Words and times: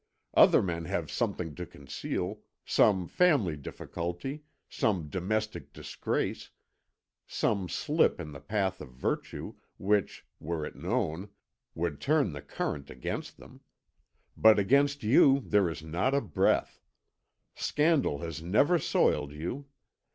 Other 0.33 0.63
men 0.63 0.85
have 0.85 1.11
something 1.11 1.53
to 1.53 1.63
conceal 1.63 2.39
some 2.65 3.07
family 3.07 3.55
difficulty, 3.55 4.41
some 4.67 5.09
domestic 5.09 5.73
disgrace, 5.73 6.49
some 7.27 7.69
slip 7.69 8.19
in 8.19 8.31
the 8.31 8.39
path 8.39 8.81
of 8.81 8.89
virtue, 8.93 9.57
which, 9.77 10.25
were 10.39 10.65
it 10.65 10.75
known, 10.75 11.29
would 11.75 12.01
turn 12.01 12.33
the 12.33 12.41
current 12.41 12.89
against 12.89 13.37
them. 13.37 13.61
But 14.35 14.57
against 14.57 15.03
you 15.03 15.39
there 15.41 15.69
is 15.69 15.83
not 15.83 16.15
a 16.15 16.21
breath; 16.21 16.81
scandal 17.53 18.21
has 18.21 18.41
never 18.41 18.79
soiled 18.79 19.33
you. 19.33 19.67